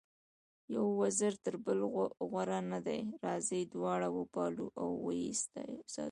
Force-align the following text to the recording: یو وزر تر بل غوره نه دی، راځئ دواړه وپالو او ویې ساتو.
یو 0.73 0.85
وزر 1.01 1.33
تر 1.43 1.55
بل 1.65 1.79
غوره 2.29 2.59
نه 2.71 2.79
دی، 2.87 3.01
راځئ 3.25 3.61
دواړه 3.73 4.07
وپالو 4.17 4.65
او 4.81 4.89
ویې 5.05 5.31
ساتو. 5.43 5.75